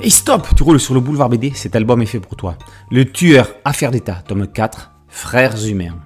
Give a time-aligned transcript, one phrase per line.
[0.00, 2.56] Et stop, tu roules sur le boulevard BD, cet album est fait pour toi.
[2.88, 5.98] Le tueur, affaire d'État, tome 4, Frères humains.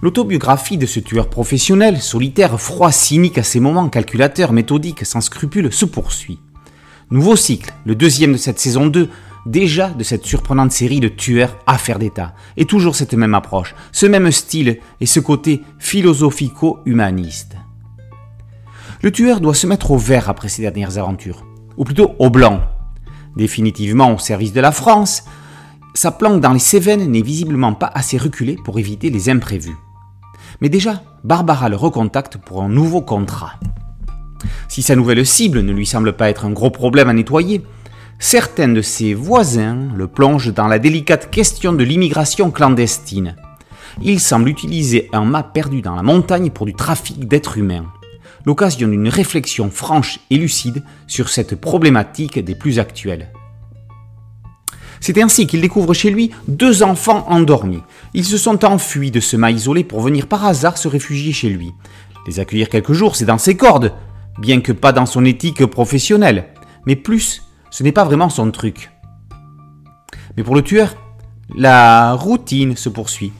[0.00, 5.72] L'autobiographie de ce tueur professionnel, solitaire, froid, cynique à ses moments, calculateur, méthodique, sans scrupules,
[5.72, 6.38] se poursuit.
[7.10, 9.08] Nouveau cycle, le deuxième de cette saison 2,
[9.46, 12.34] déjà de cette surprenante série de tueurs affaires d'État.
[12.56, 17.56] Et toujours cette même approche, ce même style et ce côté philosophico-humaniste.
[19.02, 21.44] Le tueur doit se mettre au vert après ses dernières aventures
[21.76, 22.60] ou plutôt au blanc.
[23.36, 25.24] Définitivement au service de la France,
[25.94, 29.76] sa planque dans les Cévennes n'est visiblement pas assez reculée pour éviter les imprévus.
[30.60, 33.54] Mais déjà, Barbara le recontacte pour un nouveau contrat.
[34.68, 37.62] Si sa nouvelle cible ne lui semble pas être un gros problème à nettoyer,
[38.18, 43.36] certains de ses voisins le plongent dans la délicate question de l'immigration clandestine.
[44.02, 47.86] Il semble utiliser un mât perdu dans la montagne pour du trafic d'êtres humains
[48.44, 53.30] l'occasion d'une réflexion franche et lucide sur cette problématique des plus actuelles.
[55.00, 57.82] C'est ainsi qu'il découvre chez lui deux enfants endormis.
[58.14, 61.48] Ils se sont enfuis de ce mât isolé pour venir par hasard se réfugier chez
[61.48, 61.72] lui.
[62.28, 63.92] Les accueillir quelques jours, c'est dans ses cordes,
[64.38, 66.46] bien que pas dans son éthique professionnelle.
[66.86, 68.92] Mais plus, ce n'est pas vraiment son truc.
[70.36, 70.94] Mais pour le tueur,
[71.54, 73.32] la routine se poursuit.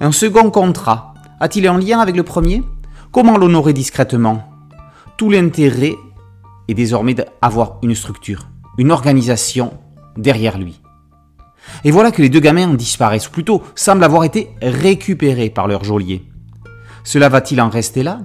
[0.00, 2.62] Un second contrat a-t-il un lien avec le premier?
[3.14, 4.42] Comment l'honorer discrètement?
[5.16, 5.94] Tout l'intérêt
[6.66, 9.72] est désormais d'avoir une structure, une organisation
[10.16, 10.80] derrière lui.
[11.84, 15.84] Et voilà que les deux gamins disparaissent, ou plutôt semblent avoir été récupérés par leur
[15.84, 16.28] geôlier.
[17.04, 18.18] Cela va-t-il en rester là?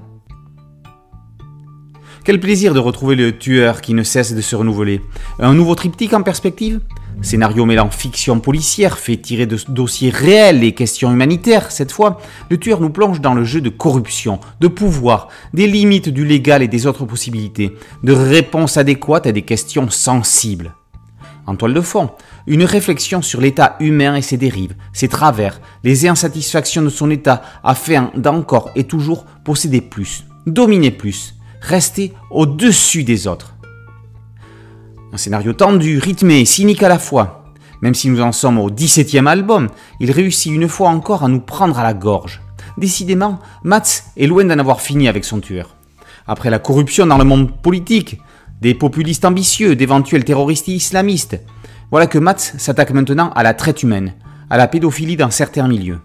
[2.23, 5.03] Quel plaisir de retrouver le tueur qui ne cesse de se renouveler.
[5.37, 6.81] Un nouveau triptyque en perspective?
[7.21, 12.57] Scénario mêlant fiction policière, fait tirer de dossiers réels et questions humanitaires, cette fois, le
[12.57, 16.69] tueur nous plonge dans le jeu de corruption, de pouvoir, des limites du légal et
[16.69, 20.73] des autres possibilités, de réponses adéquates à des questions sensibles.
[21.45, 22.11] En toile de fond,
[22.47, 27.41] une réflexion sur l'état humain et ses dérives, ses travers, les insatisfactions de son état
[27.63, 33.55] afin d'encore et toujours posséder plus, dominer plus, rester au-dessus des autres.
[35.11, 37.43] Un scénario tendu, rythmé, cynique à la fois.
[37.81, 41.39] Même si nous en sommes au 17e album, il réussit une fois encore à nous
[41.39, 42.41] prendre à la gorge.
[42.77, 45.75] Décidément, Mats est loin d'en avoir fini avec son tueur.
[46.27, 48.21] Après la corruption dans le monde politique,
[48.61, 51.39] des populistes ambitieux, d'éventuels terroristes islamistes,
[51.89, 54.13] voilà que Mats s'attaque maintenant à la traite humaine,
[54.51, 56.01] à la pédophilie dans certains milieux.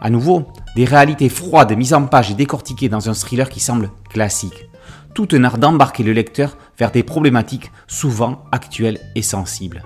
[0.00, 3.90] À nouveau, des réalités froides mises en page et décortiquées dans un thriller qui semble
[4.10, 4.66] classique
[5.14, 9.82] tout un art d'embarquer le lecteur vers des problématiques souvent actuelles et sensibles.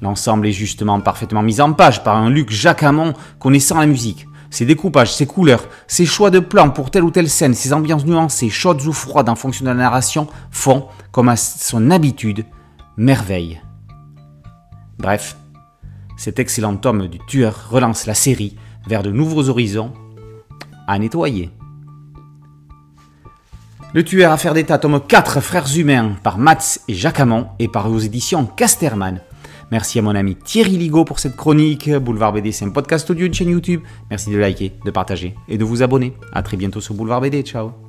[0.00, 4.26] L'ensemble est justement parfaitement mis en page par un Luc Jacquamont connaissant la musique.
[4.50, 8.04] Ses découpages, ses couleurs, ses choix de plans pour telle ou telle scène, ses ambiances
[8.04, 12.44] nuancées, chaudes ou froides en fonction de la narration, font, comme à son habitude,
[12.96, 13.62] merveille.
[14.98, 15.36] Bref,
[16.16, 19.92] cet excellent tome du tueur relance la série vers de nouveaux horizons
[20.86, 21.50] à nettoyer.
[23.94, 27.90] Le tueur à faire d'état, tome 4, Frères humains, par Mats et Jacquamont, et par
[27.90, 29.20] aux éditions Casterman.
[29.70, 31.90] Merci à mon ami Thierry Ligo pour cette chronique.
[31.90, 33.82] Boulevard BD, c'est un podcast audio, une chaîne YouTube.
[34.08, 36.14] Merci de liker, de partager et de vous abonner.
[36.32, 37.42] A très bientôt sur Boulevard BD.
[37.42, 37.81] Ciao